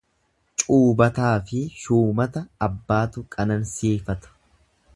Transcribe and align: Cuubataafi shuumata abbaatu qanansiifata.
Cuubataafi 0.61 1.59
shuumata 1.83 2.43
abbaatu 2.69 3.25
qanansiifata. 3.37 4.37